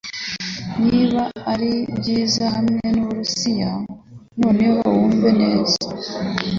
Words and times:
Niba 0.87 1.23
ari 1.53 1.71
byiza 1.97 2.43
hamwe 2.55 2.81
nu 2.95 3.03
Burusiya, 3.07 3.71
noneho 4.41 4.79
wumve 4.95 5.29
neza 5.41 5.77